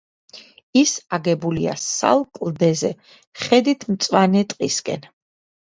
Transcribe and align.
ის 0.79 0.93
აგებულია 1.17 1.75
სალ 1.83 2.25
კლდეზე 2.39 2.93
ხედით 3.45 3.89
მწვანე 3.95 4.45
ტყისკენ. 4.55 5.11